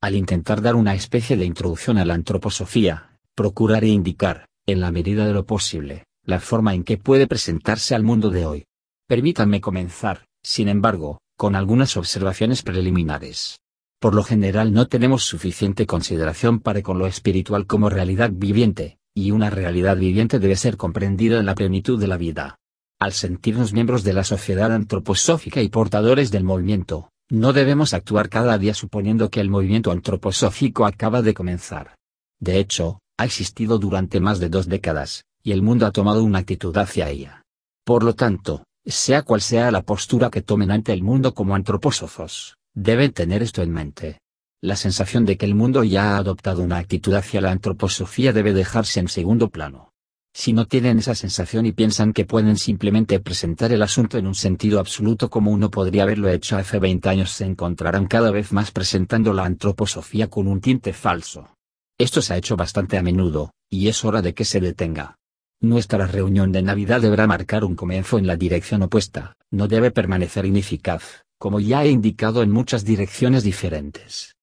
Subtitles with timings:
[0.00, 5.26] Al intentar dar una especie de introducción a la antroposofía, procuraré indicar, en la medida
[5.26, 8.66] de lo posible, la forma en que puede presentarse al mundo de hoy.
[9.08, 13.58] Permítanme comenzar, sin embargo, con algunas observaciones preliminares.
[13.98, 19.32] Por lo general no tenemos suficiente consideración para con lo espiritual como realidad viviente, y
[19.32, 22.56] una realidad viviente debe ser comprendida en la plenitud de la vida.
[23.00, 28.56] Al sentirnos miembros de la sociedad antroposófica y portadores del movimiento, no debemos actuar cada
[28.56, 31.94] día suponiendo que el movimiento antroposófico acaba de comenzar.
[32.40, 36.38] De hecho, ha existido durante más de dos décadas, y el mundo ha tomado una
[36.38, 37.42] actitud hacia ella.
[37.84, 42.56] Por lo tanto, sea cual sea la postura que tomen ante el mundo como antroposofos,
[42.74, 44.20] deben tener esto en mente.
[44.62, 48.52] La sensación de que el mundo ya ha adoptado una actitud hacia la antroposofía debe
[48.52, 49.87] dejarse en segundo plano.
[50.32, 54.34] Si no tienen esa sensación y piensan que pueden simplemente presentar el asunto en un
[54.34, 58.70] sentido absoluto como uno podría haberlo hecho hace 20 años, se encontrarán cada vez más
[58.70, 61.56] presentando la antroposofía con un tinte falso.
[61.98, 65.16] Esto se ha hecho bastante a menudo, y es hora de que se detenga.
[65.60, 70.46] Nuestra reunión de Navidad deberá marcar un comienzo en la dirección opuesta, no debe permanecer
[70.46, 74.36] ineficaz, como ya he indicado en muchas direcciones diferentes.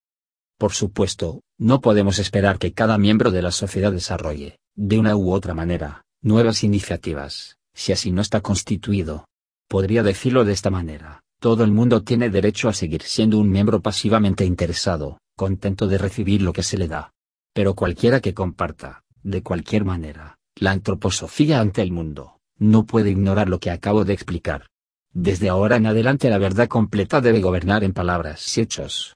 [0.57, 5.31] Por supuesto, no podemos esperar que cada miembro de la sociedad desarrolle, de una u
[5.31, 9.27] otra manera, nuevas iniciativas, si así no está constituido.
[9.67, 13.81] Podría decirlo de esta manera, todo el mundo tiene derecho a seguir siendo un miembro
[13.81, 17.11] pasivamente interesado, contento de recibir lo que se le da.
[17.53, 23.49] Pero cualquiera que comparta, de cualquier manera, la antroposofía ante el mundo, no puede ignorar
[23.49, 24.67] lo que acabo de explicar.
[25.13, 29.15] Desde ahora en adelante la verdad completa debe gobernar en palabras y hechos,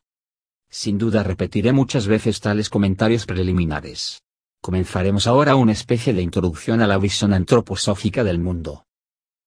[0.70, 4.22] sin duda repetiré muchas veces tales comentarios preliminares.
[4.62, 8.86] Comenzaremos ahora una especie de introducción a la visión antroposófica del mundo.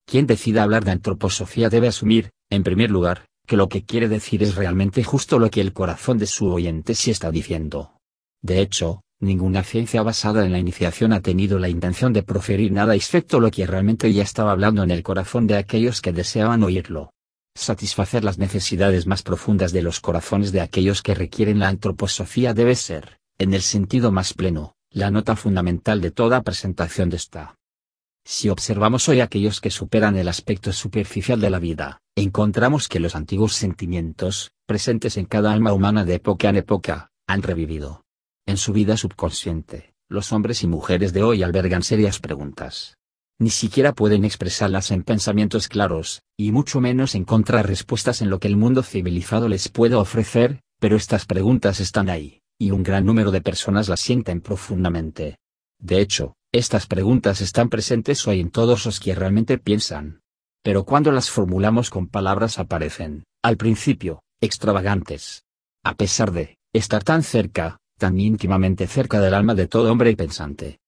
[0.06, 4.42] Quien decida hablar de antroposofía debe asumir, en primer lugar, que lo que quiere decir
[4.42, 7.92] es realmente justo lo que el corazón de su oyente sí está diciendo.
[8.40, 12.94] De hecho, ninguna ciencia basada en la iniciación ha tenido la intención de proferir nada
[12.94, 17.12] excepto lo que realmente ya estaba hablando en el corazón de aquellos que deseaban oírlo
[17.54, 22.74] satisfacer las necesidades más profundas de los corazones de aquellos que requieren la antroposofía debe
[22.74, 27.56] ser, en el sentido más pleno, la nota fundamental de toda presentación de esta.
[28.24, 33.16] Si observamos hoy aquellos que superan el aspecto superficial de la vida, encontramos que los
[33.16, 38.04] antiguos sentimientos, presentes en cada alma humana de época en época, han revivido.
[38.46, 42.96] En su vida subconsciente, los hombres y mujeres de hoy albergan serias preguntas
[43.42, 48.46] ni siquiera pueden expresarlas en pensamientos claros, y mucho menos encontrar respuestas en lo que
[48.46, 53.30] el mundo civilizado les puede ofrecer, pero estas preguntas están ahí, y un gran número
[53.30, 55.38] de personas las sienten profundamente.
[55.78, 60.20] De hecho, estas preguntas están presentes hoy en todos los que realmente piensan.
[60.62, 65.42] Pero cuando las formulamos con palabras aparecen, al principio, extravagantes.
[65.82, 70.78] A pesar de estar tan cerca, tan íntimamente cerca del alma de todo hombre pensante,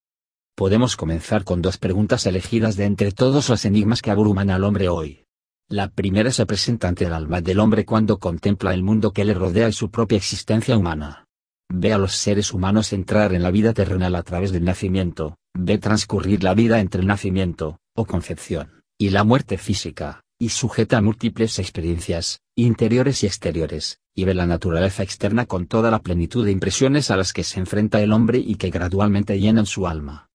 [0.56, 4.88] Podemos comenzar con dos preguntas elegidas de entre todos los enigmas que abruman al hombre
[4.88, 5.24] hoy.
[5.68, 9.34] La primera se presenta ante el alma del hombre cuando contempla el mundo que le
[9.34, 11.23] rodea y su propia existencia humana.
[11.68, 15.78] Ve a los seres humanos entrar en la vida terrenal a través del nacimiento, ve
[15.78, 21.02] transcurrir la vida entre el nacimiento, o concepción, y la muerte física, y sujeta a
[21.02, 26.52] múltiples experiencias, interiores y exteriores, y ve la naturaleza externa con toda la plenitud de
[26.52, 30.28] impresiones a las que se enfrenta el hombre y que gradualmente llenan su alma.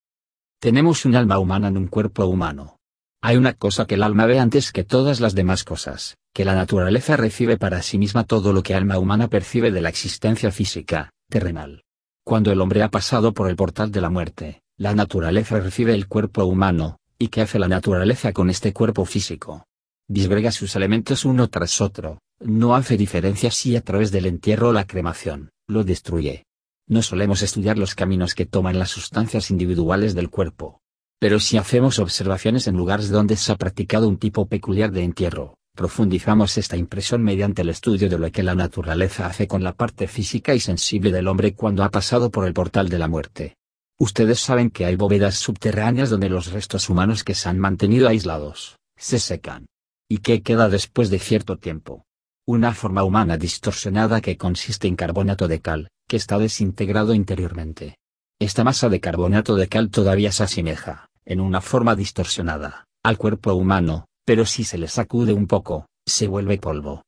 [0.59, 2.77] Tenemos un alma humana en un cuerpo humano.
[3.21, 6.55] Hay una cosa que el alma ve antes que todas las demás cosas, que la
[6.55, 11.11] naturaleza recibe para sí misma todo lo que alma humana percibe de la existencia física,
[11.29, 11.83] terrenal.
[12.25, 16.07] Cuando el hombre ha pasado por el portal de la muerte, la naturaleza recibe el
[16.07, 19.65] cuerpo humano, ¿y qué hace la naturaleza con este cuerpo físico?
[20.07, 24.73] Disgrega sus elementos uno tras otro, no hace diferencia si a través del entierro o
[24.73, 26.45] la cremación, lo destruye.
[26.87, 30.79] No solemos estudiar los caminos que toman las sustancias individuales del cuerpo.
[31.19, 35.58] Pero si hacemos observaciones en lugares donde se ha practicado un tipo peculiar de entierro,
[35.79, 40.09] profundizamos esta impresión mediante el estudio de lo que la naturaleza hace con la parte
[40.09, 43.55] física y sensible del hombre cuando ha pasado por el portal de la muerte.
[43.97, 48.77] Ustedes saben que hay bóvedas subterráneas donde los restos humanos que se han mantenido aislados,
[48.97, 49.67] se secan.
[50.09, 52.03] ¿Y qué queda después de cierto tiempo?
[52.45, 57.95] Una forma humana distorsionada que consiste en carbonato de cal, que está desintegrado interiormente.
[58.37, 63.53] Esta masa de carbonato de cal todavía se asemeja, en una forma distorsionada, al cuerpo
[63.53, 67.01] humano, pero si se le sacude un poco, se vuelve polvo.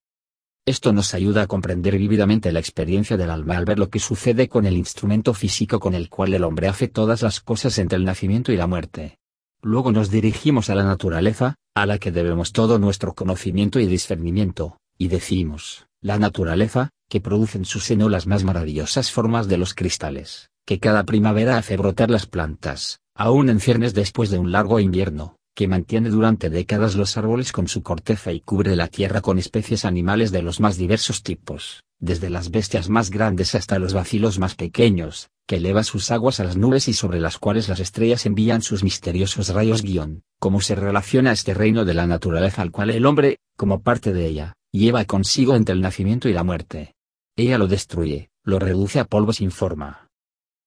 [0.65, 4.49] Esto nos ayuda a comprender vívidamente la experiencia del alma al ver lo que sucede
[4.49, 8.05] con el instrumento físico con el cual el hombre hace todas las cosas entre el
[8.05, 9.19] nacimiento y la muerte.
[9.61, 14.79] Luego nos dirigimos a la naturaleza, a la que debemos todo nuestro conocimiento y discernimiento,
[14.97, 19.75] y decimos, la naturaleza, que produce en su seno las más maravillosas formas de los
[19.75, 24.79] cristales, que cada primavera hace brotar las plantas, aún en ciernes después de un largo
[24.79, 29.37] invierno, que mantiene durante décadas los árboles con su corteza y cubre la tierra con
[29.37, 34.39] especies animales de los más diversos tipos, desde las bestias más grandes hasta los vacilos
[34.39, 38.25] más pequeños, que eleva sus aguas a las nubes y sobre las cuales las estrellas
[38.25, 42.89] envían sus misteriosos rayos guion, cómo se relaciona este reino de la naturaleza al cual
[42.89, 46.95] el hombre, como parte de ella, lleva consigo entre el nacimiento y la muerte.
[47.35, 50.07] Ella lo destruye, lo reduce a polvo sin forma.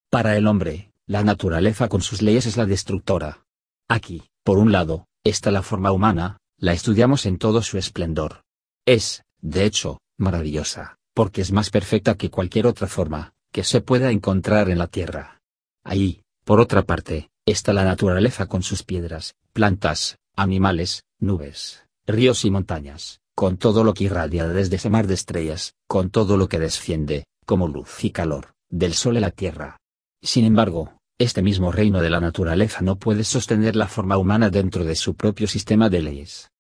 [0.09, 3.41] Para el hombre, la naturaleza con sus leyes es la destructora.
[3.89, 8.43] Aquí, por un lado, está la forma humana, la estudiamos en todo su esplendor.
[8.87, 14.11] Es, de hecho, maravillosa, porque es más perfecta que cualquier otra forma, que se pueda
[14.11, 15.41] encontrar en la Tierra.
[15.83, 22.51] Ahí, por otra parte, está la naturaleza con sus piedras, plantas, animales, nubes, ríos y
[22.51, 26.59] montañas, con todo lo que irradia desde ese mar de estrellas, con todo lo que
[26.59, 29.79] desciende, como luz y calor, del sol a la Tierra.
[30.21, 34.85] Sin embargo, este mismo reino de la naturaleza no puede sostener la forma humana dentro
[34.85, 36.51] de su propio sistema de leyes.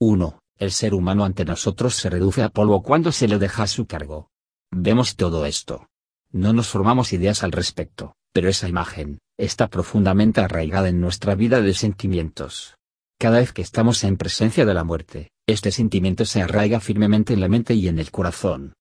[0.00, 0.40] 1.
[0.58, 3.86] El ser humano ante nosotros se reduce a polvo cuando se le deja a su
[3.86, 4.28] cargo.
[4.72, 5.86] Vemos todo esto.
[6.32, 11.60] No nos formamos ideas al respecto, pero esa imagen, está profundamente arraigada en nuestra vida
[11.60, 12.74] de sentimientos.
[13.20, 17.40] Cada vez que estamos en presencia de la muerte, este sentimiento se arraiga firmemente en
[17.40, 18.74] la mente y en el corazón,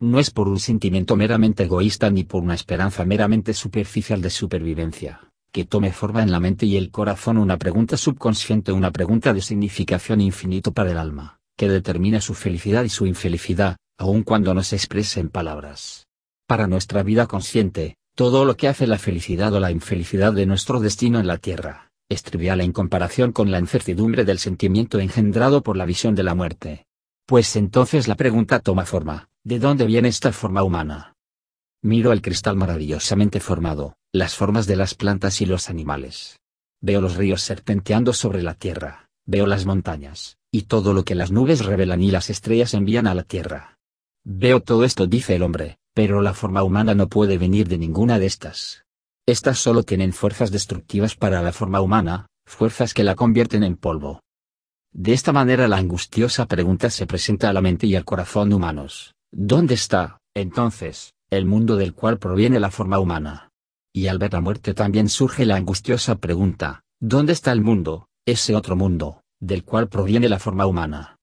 [0.00, 5.20] no es por un sentimiento meramente egoísta ni por una esperanza meramente superficial de supervivencia,
[5.50, 9.40] que tome forma en la mente y el corazón una pregunta subconsciente, una pregunta de
[9.40, 14.62] significación infinito para el alma, que determina su felicidad y su infelicidad, aun cuando no
[14.62, 16.06] se exprese en palabras.
[16.46, 20.80] Para nuestra vida consciente, todo lo que hace la felicidad o la infelicidad de nuestro
[20.80, 25.76] destino en la tierra, es trivial en comparación con la incertidumbre del sentimiento engendrado por
[25.76, 26.86] la visión de la muerte.
[27.26, 31.14] Pues entonces la pregunta toma forma, ¿De dónde viene esta forma humana?
[31.82, 36.38] Miro el cristal maravillosamente formado, las formas de las plantas y los animales.
[36.82, 41.32] Veo los ríos serpenteando sobre la tierra, veo las montañas, y todo lo que las
[41.32, 43.78] nubes revelan y las estrellas envían a la tierra.
[44.22, 48.18] Veo todo esto, dice el hombre, pero la forma humana no puede venir de ninguna
[48.18, 48.84] de estas.
[49.24, 54.20] Estas solo tienen fuerzas destructivas para la forma humana, fuerzas que la convierten en polvo.
[54.92, 59.14] De esta manera la angustiosa pregunta se presenta a la mente y al corazón humanos.
[59.30, 63.50] ¿Dónde está, entonces, el mundo del cual proviene la forma humana?
[63.92, 68.54] Y al ver la muerte también surge la angustiosa pregunta, ¿dónde está el mundo, ese
[68.54, 71.18] otro mundo, del cual proviene la forma humana?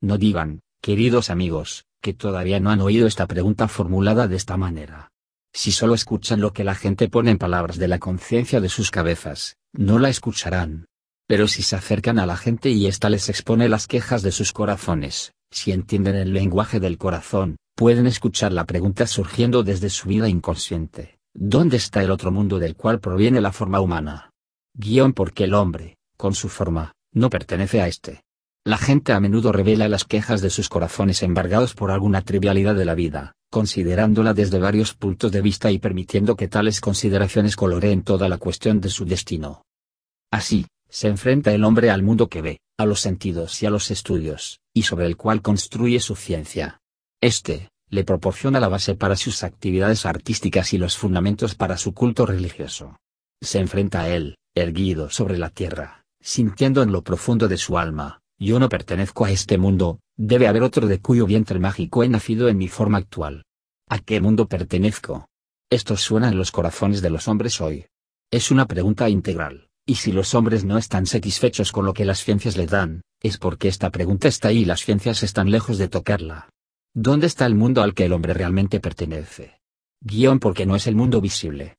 [0.00, 5.10] No digan, queridos amigos, que todavía no han oído esta pregunta formulada de esta manera.
[5.52, 8.90] Si solo escuchan lo que la gente pone en palabras de la conciencia de sus
[8.90, 10.86] cabezas, no la escucharán.
[11.26, 14.52] Pero si se acercan a la gente y ésta les expone las quejas de sus
[14.52, 20.28] corazones, si entienden el lenguaje del corazón, pueden escuchar la pregunta surgiendo desde su vida
[20.28, 21.18] inconsciente.
[21.32, 24.30] ¿Dónde está el otro mundo del cual proviene la forma humana?
[24.74, 28.22] Guión porque el hombre, con su forma, no pertenece a este.
[28.64, 32.84] La gente a menudo revela las quejas de sus corazones embargados por alguna trivialidad de
[32.84, 38.28] la vida, considerándola desde varios puntos de vista y permitiendo que tales consideraciones coloreen toda
[38.28, 39.62] la cuestión de su destino.
[40.32, 43.90] Así, se enfrenta el hombre al mundo que ve, a los sentidos y a los
[43.90, 46.82] estudios, y sobre el cual construye su ciencia.
[47.20, 52.26] Este, le proporciona la base para sus actividades artísticas y los fundamentos para su culto
[52.26, 52.96] religioso.
[53.42, 58.20] Se enfrenta a él, erguido sobre la tierra, sintiendo en lo profundo de su alma,
[58.38, 62.48] yo no pertenezco a este mundo, debe haber otro de cuyo vientre mágico he nacido
[62.48, 63.42] en mi forma actual.
[63.88, 65.26] ¿A qué mundo pertenezco?
[65.70, 67.86] Esto suena en los corazones de los hombres hoy.
[68.30, 69.66] Es una pregunta integral.
[69.86, 73.36] Y si los hombres no están satisfechos con lo que las ciencias le dan, es
[73.36, 76.48] porque esta pregunta está ahí y las ciencias están lejos de tocarla.
[76.94, 79.58] ¿Dónde está el mundo al que el hombre realmente pertenece?
[80.00, 81.76] Guión porque no es el mundo visible.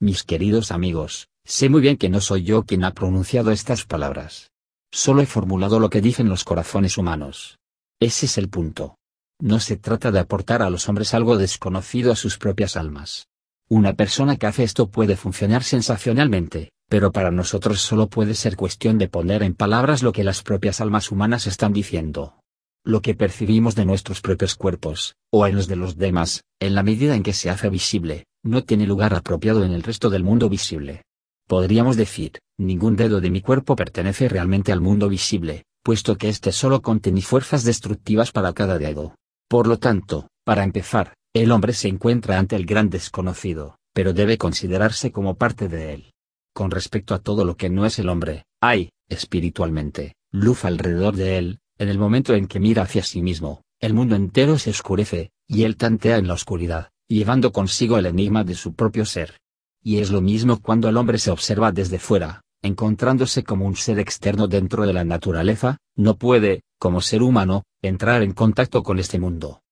[0.00, 4.50] Mis queridos amigos, sé muy bien que no soy yo quien ha pronunciado estas palabras.
[4.92, 7.58] Solo he formulado lo que dicen los corazones humanos.
[8.00, 8.96] Ese es el punto.
[9.40, 13.28] No se trata de aportar a los hombres algo desconocido a sus propias almas.
[13.68, 18.98] Una persona que hace esto puede funcionar sensacionalmente, pero para nosotros solo puede ser cuestión
[18.98, 22.34] de poner en palabras lo que las propias almas humanas están diciendo.
[22.82, 26.82] lo que percibimos de nuestros propios cuerpos, o en los de los demás, en la
[26.82, 30.48] medida en que se hace visible, no tiene lugar apropiado en el resto del mundo
[30.48, 31.02] visible.
[31.46, 36.52] Podríamos decir, ningún dedo de mi cuerpo pertenece realmente al mundo visible, puesto que éste
[36.52, 39.14] solo contiene fuerzas destructivas para cada dedo.
[39.46, 44.38] Por lo tanto, para empezar, el hombre se encuentra ante el gran desconocido, pero debe
[44.38, 46.12] considerarse como parte de él.
[46.52, 51.38] Con respecto a todo lo que no es el hombre, hay, espiritualmente, luz alrededor de
[51.38, 55.30] él, en el momento en que mira hacia sí mismo, el mundo entero se oscurece,
[55.46, 59.38] y él tantea en la oscuridad, llevando consigo el enigma de su propio ser.
[59.82, 63.98] Y es lo mismo cuando el hombre se observa desde fuera, encontrándose como un ser
[63.98, 69.18] externo dentro de la naturaleza, no puede, como ser humano, entrar en contacto con este
[69.18, 69.62] mundo.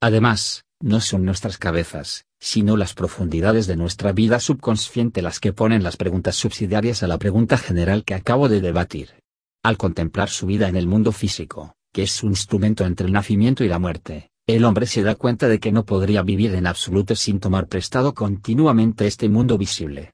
[0.00, 5.82] Además, no son nuestras cabezas, sino las profundidades de nuestra vida subconsciente las que ponen
[5.82, 9.10] las preguntas subsidiarias a la pregunta general que acabo de debatir.
[9.62, 13.62] Al contemplar su vida en el mundo físico, que es su instrumento entre el nacimiento
[13.62, 17.14] y la muerte, el hombre se da cuenta de que no podría vivir en absoluto
[17.14, 20.12] sin tomar prestado continuamente este mundo visible.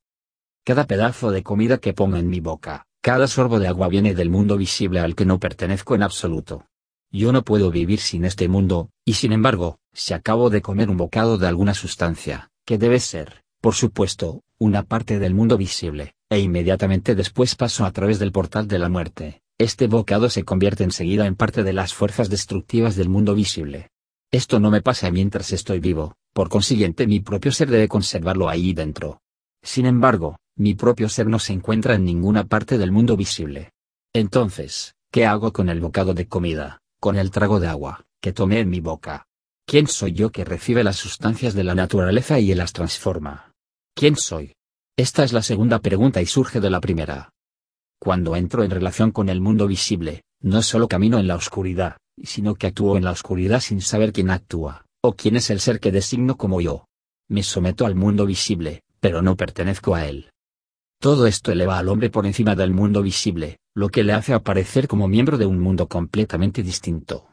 [0.65, 4.29] Cada pedazo de comida que pongo en mi boca, cada sorbo de agua viene del
[4.29, 6.67] mundo visible al que no pertenezco en absoluto.
[7.11, 10.99] Yo no puedo vivir sin este mundo, y sin embargo, si acabo de comer un
[10.99, 16.38] bocado de alguna sustancia, que debe ser, por supuesto, una parte del mundo visible, e
[16.41, 21.27] inmediatamente después paso a través del portal de la muerte, este bocado se convierte enseguida
[21.27, 23.91] en parte de las fuerzas destructivas del mundo visible.
[24.31, 28.75] Esto no me pasa mientras estoy vivo, por consiguiente mi propio ser debe conservarlo ahí
[28.75, 29.23] dentro.
[29.62, 33.73] Sin embargo, mi propio ser no se encuentra en ninguna parte del mundo visible.
[34.12, 38.61] Entonces, ¿qué hago con el bocado de comida, con el trago de agua, que tomé
[38.61, 39.26] en mi boca?
[39.67, 43.52] ¿Quién soy yo que recibe las sustancias de la naturaleza y las transforma?
[43.95, 44.55] ¿Quién soy?
[44.97, 47.31] Esta es la segunda pregunta y surge de la primera.
[48.00, 52.55] Cuando entro en relación con el mundo visible, no solo camino en la oscuridad, sino
[52.55, 55.93] que actúo en la oscuridad sin saber quién actúa, o quién es el ser que
[55.93, 56.87] designo como yo.
[57.28, 60.31] Me someto al mundo visible, pero no pertenezco a él.
[61.00, 64.88] Todo esto eleva al hombre por encima del mundo visible, lo que le hace aparecer
[64.88, 67.28] como miembro de un mundo completamente distinto.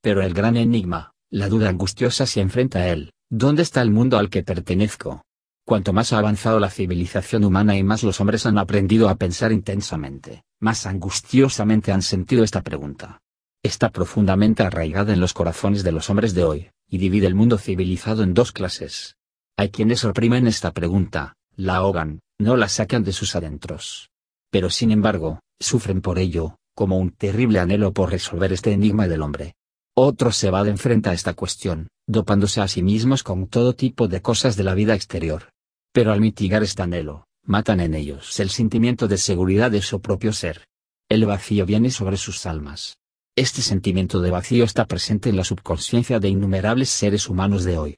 [0.00, 4.16] Pero el gran enigma, la duda angustiosa se enfrenta a él, ¿dónde está el mundo
[4.16, 5.20] al que pertenezco?
[5.66, 9.52] Cuanto más ha avanzado la civilización humana y más los hombres han aprendido a pensar
[9.52, 13.18] intensamente, más angustiosamente han sentido esta pregunta.
[13.62, 17.58] Está profundamente arraigada en los corazones de los hombres de hoy, y divide el mundo
[17.58, 19.16] civilizado en dos clases.
[19.58, 24.08] Hay quienes oprimen esta pregunta, la ahogan, no la sacan de sus adentros.
[24.50, 29.22] Pero sin embargo, sufren por ello, como un terrible anhelo por resolver este enigma del
[29.22, 29.54] hombre.
[29.94, 34.22] Otros se evaden frente a esta cuestión, dopándose a sí mismos con todo tipo de
[34.22, 35.50] cosas de la vida exterior,
[35.92, 40.32] pero al mitigar este anhelo, matan en ellos el sentimiento de seguridad de su propio
[40.32, 40.66] ser.
[41.08, 42.96] El vacío viene sobre sus almas.
[43.36, 47.96] Este sentimiento de vacío está presente en la subconsciencia de innumerables seres humanos de hoy.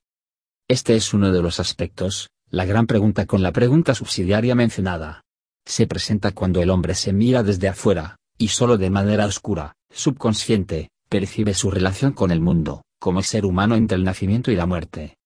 [0.68, 5.22] Este es uno de los aspectos, la gran pregunta con la pregunta subsidiaria mencionada.
[5.64, 10.90] Se presenta cuando el hombre se mira desde afuera, y solo de manera oscura, subconsciente,
[11.08, 15.16] percibe su relación con el mundo, como ser humano entre el nacimiento y la muerte.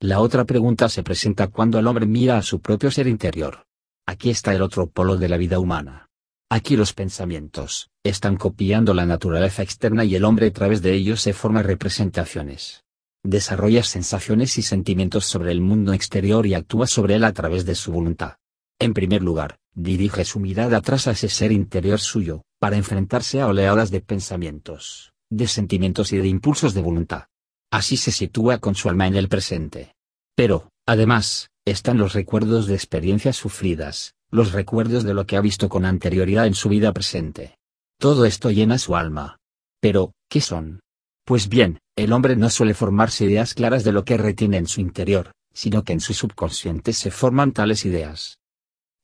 [0.00, 3.64] La otra pregunta se presenta cuando el hombre mira a su propio ser interior.
[4.06, 6.08] Aquí está el otro polo de la vida humana.
[6.50, 11.20] Aquí los pensamientos, están copiando la naturaleza externa y el hombre a través de ellos
[11.20, 12.84] se forma representaciones.
[13.22, 17.74] Desarrolla sensaciones y sentimientos sobre el mundo exterior y actúa sobre él a través de
[17.74, 18.36] su voluntad.
[18.78, 23.46] En primer lugar, dirige su mirada atrás a ese ser interior suyo, para enfrentarse a
[23.46, 27.26] oleadas de pensamientos, de sentimientos y de impulsos de voluntad.
[27.70, 29.94] Así se sitúa con su alma en el presente.
[30.34, 35.68] Pero, además, están los recuerdos de experiencias sufridas, los recuerdos de lo que ha visto
[35.68, 37.56] con anterioridad en su vida presente.
[38.00, 39.38] Todo esto llena su alma.
[39.80, 40.80] Pero, ¿qué son?
[41.24, 44.80] Pues bien, el hombre no suele formarse ideas claras de lo que retiene en su
[44.80, 48.37] interior, sino que en su subconsciente se forman tales ideas.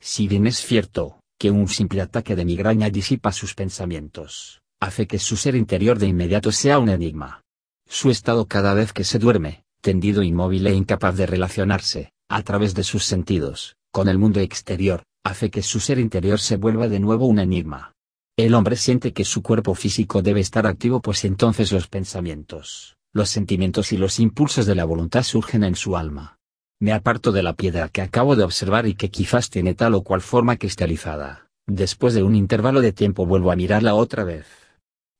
[0.06, 5.18] Si bien es cierto, que un simple ataque de migraña disipa sus pensamientos, hace que
[5.18, 7.40] su ser interior de inmediato sea un enigma.
[7.88, 12.74] Su estado cada vez que se duerme, tendido inmóvil e incapaz de relacionarse, a través
[12.74, 17.00] de sus sentidos, con el mundo exterior, hace que su ser interior se vuelva de
[17.00, 17.94] nuevo un enigma.
[18.36, 23.30] El hombre siente que su cuerpo físico debe estar activo pues entonces los pensamientos, los
[23.30, 26.36] sentimientos y los impulsos de la voluntad surgen en su alma.
[26.80, 30.02] Me aparto de la piedra que acabo de observar y que quizás tiene tal o
[30.02, 31.48] cual forma cristalizada.
[31.66, 34.46] Después de un intervalo de tiempo vuelvo a mirarla otra vez.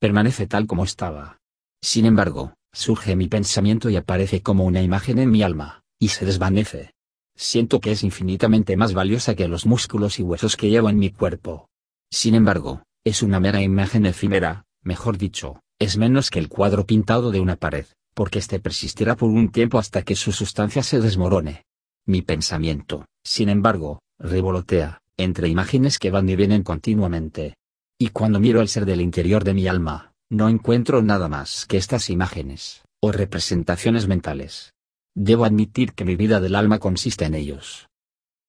[0.01, 1.39] Permanece tal como estaba.
[1.83, 6.27] Sin embargo, surge mi pensamiento y aparece como una imagen en mi alma, y se
[6.27, 6.93] desvanece.
[7.37, 11.11] Siento que es infinitamente más valiosa que los músculos y huesos que llevo en mi
[11.11, 11.69] cuerpo.
[12.13, 17.33] Sin embargo, es una mera imagen efímera, mejor dicho, Es menos que el cuadro pintado
[17.33, 21.65] de una pared, porque éste persistirá por un tiempo hasta que su sustancia se desmorone.
[22.07, 27.55] Mi pensamiento, sin embargo, revolotea, entre imágenes que van y vienen continuamente.
[27.99, 31.77] Y cuando miro el ser del interior de mi alma, no encuentro nada más que
[31.77, 34.73] estas imágenes, o representaciones mentales.
[35.15, 37.89] Debo admitir que mi vida del alma consiste en ellos.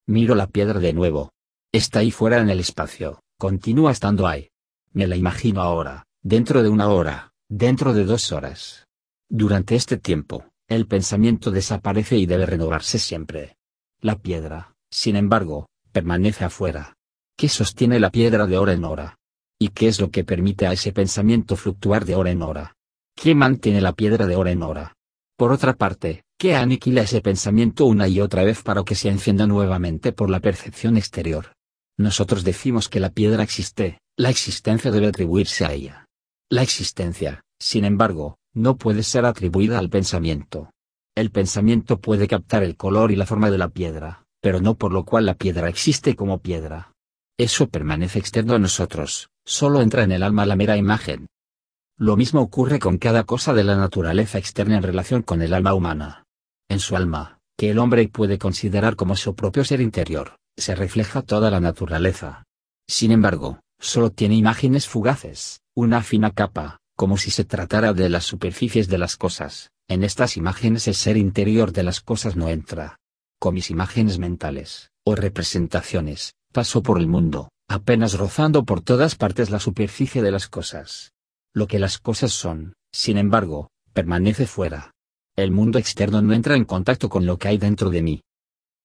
[0.07, 1.31] Miro la piedra de nuevo.
[1.71, 4.49] Está ahí fuera en el espacio, continúa estando ahí.
[4.93, 8.84] Me la imagino ahora, dentro de una hora, dentro de dos horas.
[9.29, 13.57] Durante este tiempo, el pensamiento desaparece y debe renovarse siempre.
[13.99, 16.93] La piedra, sin embargo, permanece afuera.
[17.35, 19.17] ¿Qué sostiene la piedra de hora en hora?
[19.59, 22.75] ¿Y qué es lo que permite a ese pensamiento fluctuar de hora en hora?
[23.15, 24.93] ¿Qué mantiene la piedra de hora en hora?
[25.37, 29.47] Por otra parte, ¿qué aniquila ese pensamiento una y otra vez para que se encienda
[29.47, 31.53] nuevamente por la percepción exterior?
[31.97, 36.05] Nosotros decimos que la piedra existe, la existencia debe atribuirse a ella.
[36.49, 40.71] La existencia, sin embargo, no puede ser atribuida al pensamiento.
[41.13, 44.91] El pensamiento puede captar el color y la forma de la piedra, pero no por
[44.91, 46.93] lo cual la piedra existe como piedra.
[47.37, 51.27] Eso permanece externo a nosotros, solo entra en el alma la mera imagen.
[51.97, 55.73] Lo mismo ocurre con cada cosa de la naturaleza externa en relación con el alma
[55.73, 56.23] humana.
[56.69, 61.21] En su alma, que el hombre puede considerar como su propio ser interior, se refleja
[61.21, 62.43] toda la naturaleza.
[62.87, 68.25] Sin embargo, solo tiene imágenes fugaces, una fina capa, como si se tratara de las
[68.25, 72.99] superficies de las cosas, en estas imágenes el ser interior de las cosas no entra.
[73.39, 79.49] Con mis imágenes mentales, o representaciones, paso por el mundo, apenas rozando por todas partes
[79.49, 81.11] la superficie de las cosas.
[81.53, 84.91] Lo que las cosas son, sin embargo, permanece fuera.
[85.35, 88.21] El mundo externo no entra en contacto con lo que hay dentro de mí.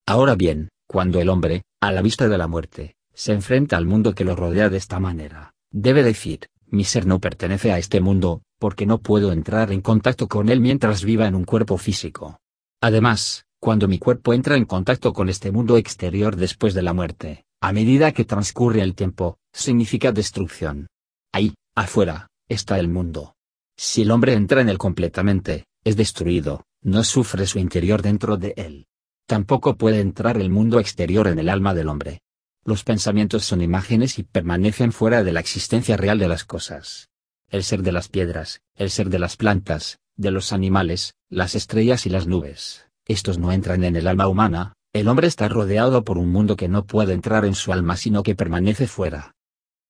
[0.05, 4.13] Ahora bien, cuando el hombre, a la vista de la muerte, se enfrenta al mundo
[4.13, 8.41] que lo rodea de esta manera, debe decir, mi ser no pertenece a este mundo,
[8.57, 12.39] porque no puedo entrar en contacto con él mientras viva en un cuerpo físico.
[12.81, 17.45] Además, cuando mi cuerpo entra en contacto con este mundo exterior después de la muerte,
[17.61, 20.87] a medida que transcurre el tiempo, significa destrucción.
[21.31, 23.35] Ahí, afuera, está el mundo.
[23.77, 28.53] Si el hombre entra en él completamente, es destruido, no sufre su interior dentro de
[28.57, 28.87] él.
[29.27, 32.21] Tampoco puede entrar el mundo exterior en el alma del hombre.
[32.63, 37.09] Los pensamientos son imágenes y permanecen fuera de la existencia real de las cosas.
[37.49, 42.05] El ser de las piedras, el ser de las plantas, de los animales, las estrellas
[42.05, 46.17] y las nubes, estos no entran en el alma humana, el hombre está rodeado por
[46.17, 49.35] un mundo que no puede entrar en su alma sino que permanece fuera.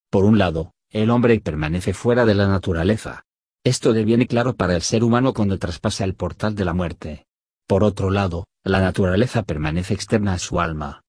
[0.09, 3.25] Por un lado, el hombre permanece fuera de la naturaleza.
[3.63, 7.25] Esto deviene claro para el ser humano cuando traspasa el portal de la muerte.
[7.67, 11.00] Por otro lado, la naturaleza permanece externa a su alma,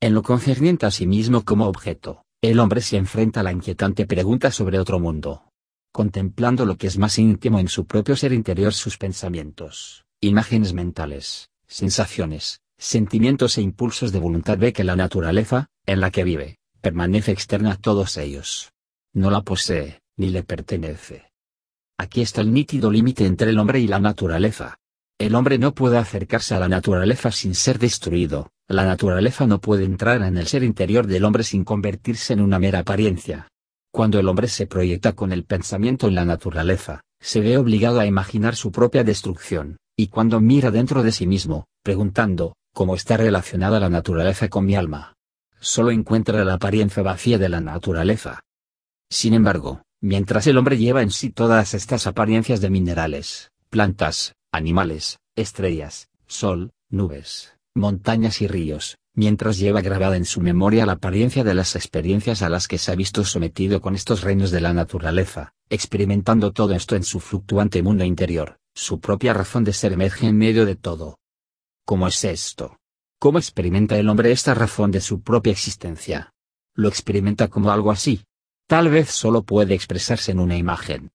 [0.00, 4.06] en lo concerniente a sí mismo como objeto, el hombre se enfrenta a la inquietante
[4.06, 5.44] pregunta sobre otro mundo.
[5.92, 11.50] Contemplando lo que es más íntimo en su propio ser interior sus pensamientos, imágenes mentales,
[11.66, 17.32] sensaciones, sentimientos e impulsos de voluntad ve que la naturaleza, en la que vive, permanece
[17.32, 18.72] externa a todos ellos.
[19.12, 21.30] No la posee, ni le pertenece.
[21.98, 24.78] Aquí está el nítido límite entre el hombre y la naturaleza.
[25.18, 29.84] El hombre no puede acercarse a la naturaleza sin ser destruido, la naturaleza no puede
[29.84, 33.48] entrar en el ser interior del hombre sin convertirse en una mera apariencia.
[33.92, 38.06] Cuando el hombre se proyecta con el pensamiento en la naturaleza, se ve obligado a
[38.06, 43.80] imaginar su propia destrucción, y cuando mira dentro de sí mismo, preguntando, ¿cómo está relacionada
[43.80, 45.14] la naturaleza con mi alma?
[45.58, 48.38] Solo encuentra la apariencia vacía de la naturaleza.
[49.10, 55.18] Sin embargo, mientras el hombre lleva en sí todas estas apariencias de minerales, plantas, animales,
[55.34, 61.54] estrellas, sol, nubes, montañas y ríos, mientras lleva grabada en su memoria la apariencia de
[61.54, 65.52] las experiencias a las que se ha visto sometido con estos reinos de la naturaleza,
[65.68, 70.36] experimentando todo esto en su fluctuante mundo interior, su propia razón de ser emerge en
[70.36, 71.18] medio de todo.
[71.84, 72.78] ¿Cómo es esto?
[73.18, 76.32] ¿Cómo experimenta el hombre esta razón de su propia existencia?
[76.74, 78.24] ¿Lo experimenta como algo así?
[78.66, 81.10] Tal vez solo puede expresarse en una imagen.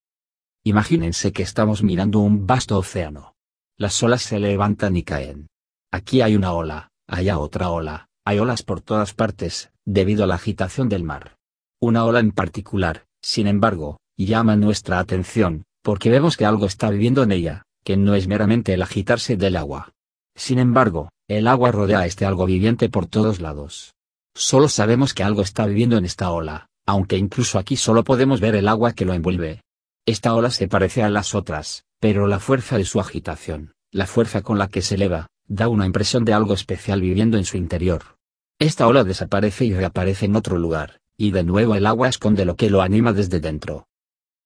[0.62, 3.34] Imagínense que estamos mirando un vasto océano.
[3.78, 5.48] Las olas se levantan y caen
[5.96, 10.34] Aquí hay una ola, allá otra ola, hay olas por todas partes, debido a la
[10.34, 11.38] agitación del mar.
[11.80, 17.22] Una ola en particular, sin embargo, llama nuestra atención, porque vemos que algo está viviendo
[17.22, 19.94] en ella, que no es meramente el agitarse del agua.
[20.36, 23.94] Sin embargo, el agua rodea a este algo viviente por todos lados.
[24.34, 28.54] Solo sabemos que algo está viviendo en esta ola, aunque incluso aquí solo podemos ver
[28.54, 29.62] el agua que lo envuelve.
[30.04, 34.42] Esta ola se parece a las otras, pero la fuerza de su agitación, la fuerza
[34.42, 38.18] con la que se eleva, da una impresión de algo especial viviendo en su interior.
[38.58, 42.56] Esta ola desaparece y reaparece en otro lugar, y de nuevo el agua esconde lo
[42.56, 43.86] que lo anima desde dentro.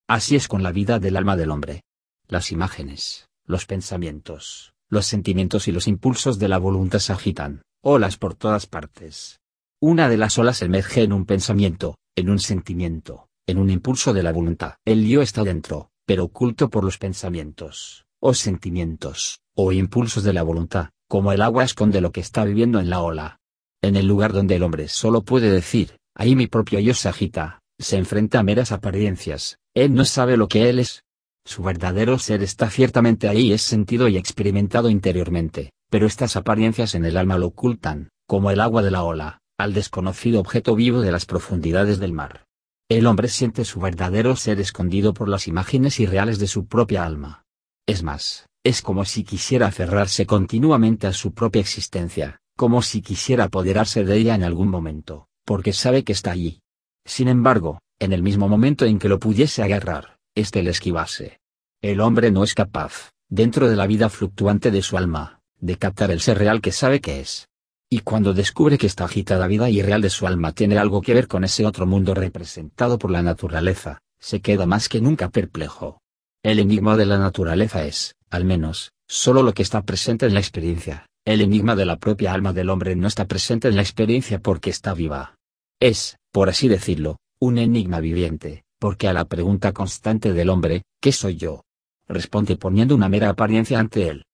[0.07, 1.83] Así es con la vida del alma del hombre.
[2.27, 8.17] Las imágenes, los pensamientos, los sentimientos y los impulsos de la voluntad se agitan, olas
[8.17, 9.39] por todas partes.
[9.79, 14.23] Una de las olas emerge en un pensamiento, en un sentimiento, en un impulso de
[14.23, 14.75] la voluntad.
[14.85, 20.43] El yo está dentro, pero oculto por los pensamientos, o sentimientos, o impulsos de la
[20.43, 23.39] voluntad, como el agua esconde lo que está viviendo en la ola.
[23.81, 27.61] En el lugar donde el hombre solo puede decir, ahí mi propio yo se agita,
[27.79, 31.03] se enfrenta a meras apariencias, él no sabe lo que él es.
[31.43, 37.05] Su verdadero ser está ciertamente ahí es sentido y experimentado interiormente, pero estas apariencias en
[37.05, 41.11] el alma lo ocultan, como el agua de la ola, al desconocido objeto vivo de
[41.11, 42.45] las profundidades del mar.
[42.87, 47.40] El hombre siente su verdadero ser escondido por las imágenes irreales de su propia alma.
[47.87, 53.45] Es más, es como si quisiera aferrarse continuamente a su propia existencia, como si quisiera
[53.45, 56.61] apoderarse de ella en algún momento, porque sabe que está allí.
[57.05, 61.39] Sin embargo, en el mismo momento en que lo pudiese agarrar, éste le esquivase.
[61.81, 66.11] El hombre no es capaz, dentro de la vida fluctuante de su alma, de captar
[66.11, 67.47] el ser real que sabe que es.
[67.89, 71.27] Y cuando descubre que esta agitada vida irreal de su alma tiene algo que ver
[71.27, 75.99] con ese otro mundo representado por la naturaleza, se queda más que nunca perplejo.
[76.43, 80.39] El enigma de la naturaleza es, al menos, solo lo que está presente en la
[80.39, 81.05] experiencia.
[81.23, 84.71] El enigma de la propia alma del hombre no está presente en la experiencia porque
[84.71, 85.35] está viva.
[85.79, 91.11] Es, por así decirlo, un enigma viviente, porque a la pregunta constante del hombre, ¿qué
[91.11, 91.61] soy yo?
[92.07, 94.25] responde poniendo una mera apariencia ante él.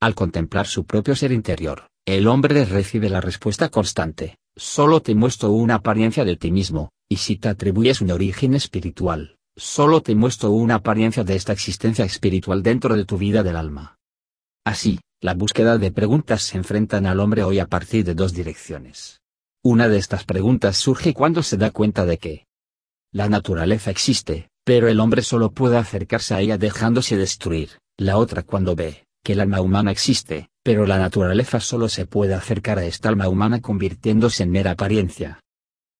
[0.00, 5.50] Al contemplar su propio ser interior, el hombre recibe la respuesta constante, solo te muestro
[5.50, 10.50] una apariencia de ti mismo, y si te atribuyes un origen espiritual, solo te muestro
[10.50, 13.98] una apariencia de esta existencia espiritual dentro de tu vida del alma.
[14.64, 19.20] Así, la búsqueda de preguntas se enfrentan al hombre hoy a partir de dos direcciones.
[19.62, 22.46] Una de estas preguntas surge cuando se da cuenta de que
[23.12, 27.70] la naturaleza existe, pero el hombre solo puede acercarse a ella dejándose destruir.
[27.98, 32.32] La otra cuando ve que el alma humana existe, pero la naturaleza solo se puede
[32.32, 35.40] acercar a esta alma humana convirtiéndose en mera apariencia.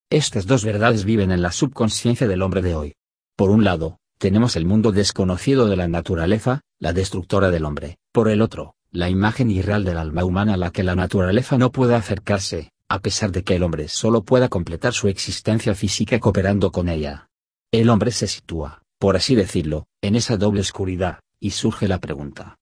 [0.09, 2.93] Estas dos verdades viven en la subconsciencia del hombre de hoy.
[3.41, 7.97] Por un lado, tenemos el mundo desconocido de la naturaleza, la destructora del hombre.
[8.11, 11.71] Por el otro, la imagen irreal del alma humana a la que la naturaleza no
[11.71, 16.71] puede acercarse, a pesar de que el hombre solo pueda completar su existencia física cooperando
[16.71, 17.29] con ella.
[17.71, 22.59] El hombre se sitúa, por así decirlo, en esa doble oscuridad, y surge la pregunta,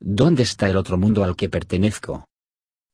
[0.00, 2.24] ¿Dónde está el otro mundo al que pertenezco?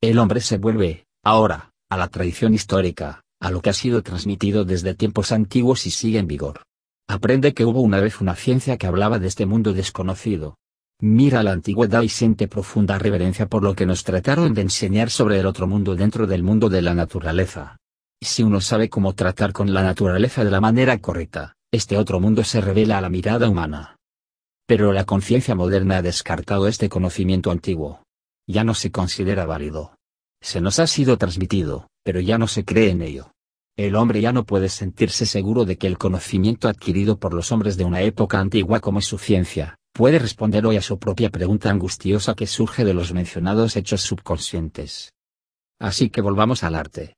[0.00, 4.64] El hombre se vuelve, ahora, a la tradición histórica, a lo que ha sido transmitido
[4.64, 6.62] desde tiempos antiguos y sigue en vigor.
[7.08, 10.56] Aprende que hubo una vez una ciencia que hablaba de este mundo desconocido.
[11.00, 15.40] Mira la antigüedad y siente profunda reverencia por lo que nos trataron de enseñar sobre
[15.40, 17.76] el otro mundo dentro del mundo de la naturaleza.
[18.22, 22.44] Si uno sabe cómo tratar con la naturaleza de la manera correcta, este otro mundo
[22.44, 23.96] se revela a la mirada humana.
[24.66, 28.04] Pero la conciencia moderna ha descartado este conocimiento antiguo.
[28.46, 29.96] Ya no se considera válido.
[30.40, 33.31] Se nos ha sido transmitido, pero ya no se cree en ello.
[33.76, 37.76] El hombre ya no puede sentirse seguro de que el conocimiento adquirido por los hombres
[37.78, 41.70] de una época antigua como es su ciencia, puede responder hoy a su propia pregunta
[41.70, 45.14] angustiosa que surge de los mencionados hechos subconscientes.
[45.78, 47.16] Así que volvamos al arte.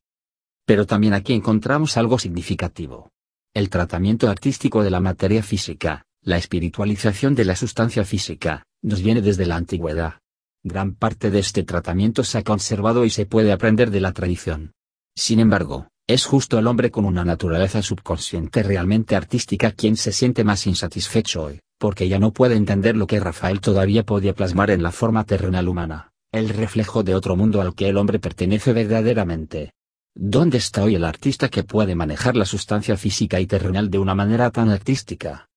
[0.65, 3.11] Pero también aquí encontramos algo significativo.
[3.53, 9.21] El tratamiento artístico de la materia física, la espiritualización de la sustancia física, nos viene
[9.21, 10.21] desde la antigüedad.
[10.63, 14.73] Gran parte de este tratamiento se ha conservado y se puede aprender de la tradición.
[15.15, 20.45] Sin embargo, es justo el hombre con una naturaleza subconsciente realmente artística quien se siente
[20.45, 24.83] más insatisfecho hoy, porque ya no puede entender lo que Rafael todavía podía plasmar en
[24.83, 29.73] la forma terrenal humana, el reflejo de otro mundo al que el hombre pertenece verdaderamente.
[30.15, 34.15] ¿Dónde está hoy el artista que puede manejar la sustancia física y terrenal de una
[34.15, 35.49] manera tan artística?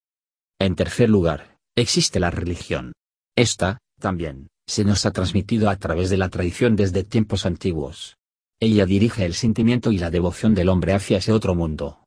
[0.59, 2.93] En tercer lugar, existe la religión.
[3.35, 8.17] Esta, también, se nos ha transmitido a través de la tradición desde tiempos antiguos.
[8.59, 11.99] Ella dirige el sentimiento y la devoción del hombre hacia ese otro mundo.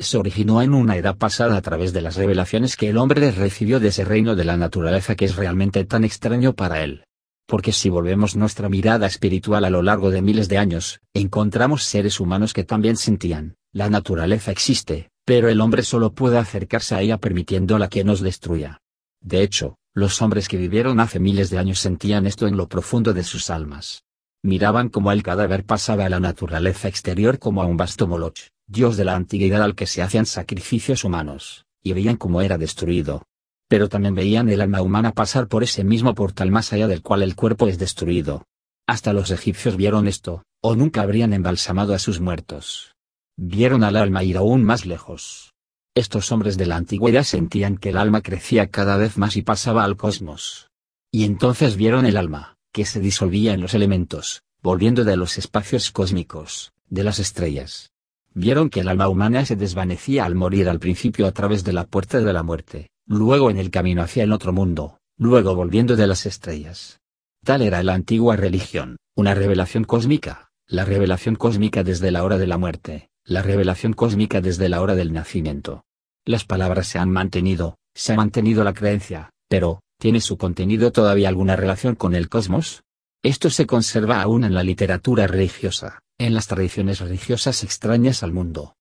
[0.00, 3.78] Se originó en una edad pasada a través de las revelaciones que el hombre recibió
[3.78, 7.04] de ese reino de la naturaleza que es realmente tan extraño para él.
[7.46, 12.20] Porque si volvemos nuestra mirada espiritual a lo largo de miles de años, encontramos seres
[12.20, 17.18] humanos que también sentían, la naturaleza existe, pero el hombre solo puede acercarse a ella
[17.18, 18.80] permitiéndola que nos destruya.
[19.20, 23.12] De hecho, los hombres que vivieron hace miles de años sentían esto en lo profundo
[23.12, 24.04] de sus almas.
[24.42, 28.96] Miraban como el cadáver pasaba a la naturaleza exterior como a un vasto Moloch, dios
[28.96, 33.24] de la antigüedad al que se hacían sacrificios humanos, y veían cómo era destruido.
[33.68, 37.22] Pero también veían el alma humana pasar por ese mismo portal más allá del cual
[37.22, 38.44] el cuerpo es destruido.
[38.86, 42.94] Hasta los egipcios vieron esto, o nunca habrían embalsamado a sus muertos
[43.40, 45.54] vieron al alma ir aún más lejos.
[45.94, 49.82] estos hombres de la antigüedad sentían que el alma crecía cada vez más y pasaba
[49.82, 50.68] al cosmos.
[51.10, 55.90] Y entonces vieron el alma, que se disolvía en los elementos, volviendo de los espacios
[55.90, 57.90] cósmicos, de las estrellas.
[58.34, 61.86] Vieron que el alma humana se desvanecía al morir al principio a través de la
[61.86, 66.06] puerta de la muerte, luego en el camino hacia el otro mundo, luego volviendo de
[66.06, 67.00] las estrellas.
[67.44, 72.46] Tal era la antigua religión, una revelación cósmica, la revelación cósmica desde la hora de
[72.46, 75.84] la muerte, la revelación cósmica desde la hora del nacimiento.
[76.24, 81.28] Las palabras se han mantenido, se ha mantenido la creencia, pero, ¿tiene su contenido todavía
[81.28, 82.84] alguna relación con el cosmos?
[83.22, 88.76] Esto se conserva aún en la literatura religiosa, en las tradiciones religiosas extrañas al mundo.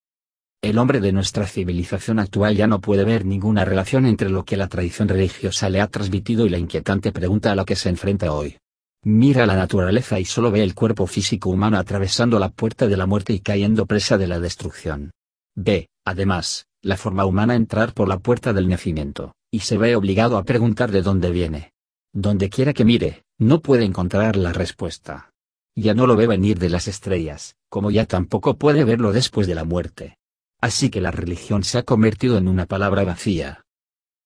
[0.61, 4.57] El hombre de nuestra civilización actual ya no puede ver ninguna relación entre lo que
[4.57, 8.31] la tradición religiosa le ha transmitido y la inquietante pregunta a la que se enfrenta
[8.31, 8.57] hoy.
[9.03, 13.05] Mira la naturaleza y solo ve el cuerpo físico humano atravesando la puerta de la
[13.05, 15.11] muerte y cayendo presa de la destrucción.
[15.55, 20.37] Ve, además, la forma humana entrar por la puerta del nacimiento, y se ve obligado
[20.37, 21.73] a preguntar de dónde viene.
[22.13, 25.31] Donde quiera que mire, no puede encontrar la respuesta.
[25.75, 29.55] Ya no lo ve venir de las estrellas, como ya tampoco puede verlo después de
[29.55, 30.17] la muerte.
[30.59, 33.63] Así que la religión se ha convertido en una palabra vacía.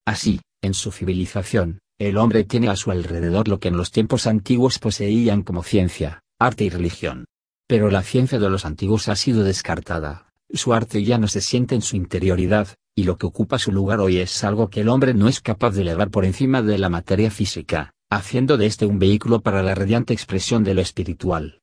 [0.05, 4.27] Así, en su civilización, el hombre tiene a su alrededor lo que en los tiempos
[4.27, 7.25] antiguos poseían como ciencia, arte y religión.
[7.67, 11.75] Pero la ciencia de los antiguos ha sido descartada, su arte ya no se siente
[11.75, 15.13] en su interioridad, y lo que ocupa su lugar hoy es algo que el hombre
[15.13, 18.99] no es capaz de elevar por encima de la materia física, haciendo de este un
[18.99, 21.61] vehículo para la radiante expresión de lo espiritual.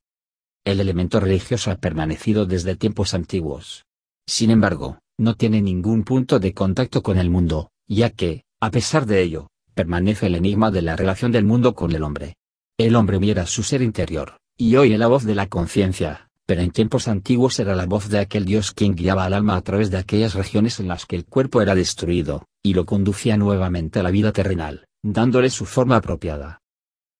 [0.65, 3.85] El elemento religioso ha permanecido desde tiempos antiguos.
[4.27, 9.07] Sin embargo, no tiene ningún punto de contacto con el mundo, ya que, a pesar
[9.07, 12.37] de ello, permanece el enigma de la relación del mundo con el hombre.
[12.79, 16.71] El hombre mira su ser interior, y oye la voz de la conciencia, pero en
[16.71, 19.99] tiempos antiguos era la voz de aquel Dios quien guiaba al alma a través de
[19.99, 24.11] aquellas regiones en las que el cuerpo era destruido, y lo conducía nuevamente a la
[24.11, 26.61] vida terrenal dándole su forma apropiada.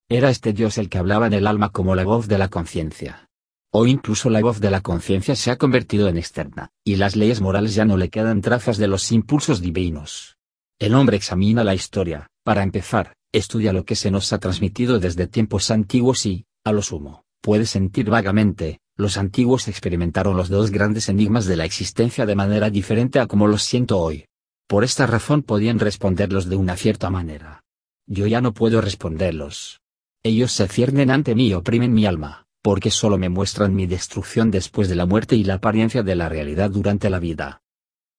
[0.09, 3.29] Era este Dios el que hablaba en el alma como la voz de la conciencia.
[3.71, 7.41] O incluso la voz de la conciencia se ha convertido en externa, y las leyes
[7.41, 10.37] morales ya no le quedan trazas de los impulsos divinos.
[10.79, 15.27] El hombre examina la historia, para empezar, estudia lo que se nos ha transmitido desde
[15.27, 21.09] tiempos antiguos y, a lo sumo, puede sentir vagamente, los antiguos experimentaron los dos grandes
[21.09, 24.27] enigmas de la existencia de manera diferente a como los siento hoy.
[24.67, 27.63] Por esta razón podían responderlos de una cierta manera.
[28.07, 29.81] Yo ya no puedo responderlos.
[30.25, 34.51] Ellos se ciernen ante mí y oprimen mi alma, porque solo me muestran mi destrucción
[34.51, 37.63] después de la muerte y la apariencia de la realidad durante la vida.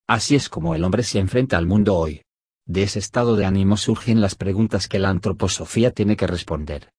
[0.07, 2.21] Así es como el hombre se enfrenta al mundo hoy.
[2.65, 6.89] De ese estado de ánimo surgen las preguntas que la antroposofía tiene que responder.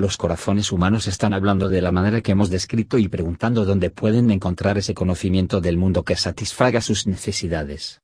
[0.00, 4.30] Los corazones humanos están hablando de la manera que hemos descrito y preguntando dónde pueden
[4.30, 8.00] encontrar ese conocimiento del mundo que satisfaga sus necesidades.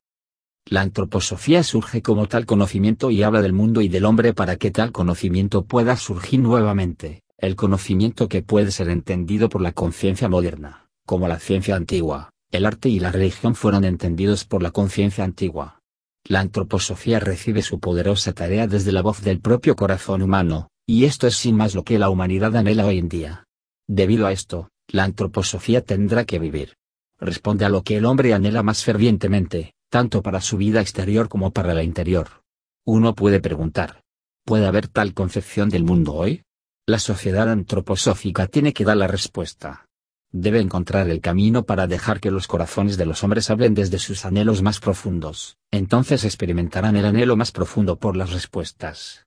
[0.67, 4.71] La antroposofía surge como tal conocimiento y habla del mundo y del hombre para que
[4.71, 10.91] tal conocimiento pueda surgir nuevamente, el conocimiento que puede ser entendido por la conciencia moderna,
[11.07, 15.81] como la ciencia antigua, el arte y la religión fueron entendidos por la conciencia antigua.
[16.25, 21.27] La antroposofía recibe su poderosa tarea desde la voz del propio corazón humano, y esto
[21.27, 23.45] es sin más lo que la humanidad anhela hoy en día.
[23.89, 26.75] Debido a esto, la antroposofía tendrá que vivir.
[27.19, 31.51] Responde a lo que el hombre anhela más fervientemente, tanto para su vida exterior como
[31.51, 32.43] para la interior.
[32.85, 34.03] Uno puede preguntar,
[34.45, 36.43] ¿puede haber tal concepción del mundo hoy?
[36.87, 39.87] La sociedad antroposófica tiene que dar la respuesta.
[40.31, 44.25] Debe encontrar el camino para dejar que los corazones de los hombres hablen desde sus
[44.25, 49.27] anhelos más profundos, entonces experimentarán el anhelo más profundo por las respuestas.